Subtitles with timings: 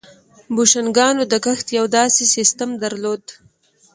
[0.55, 3.23] بوشنګانو د کښت یو داسې سیستم درلود.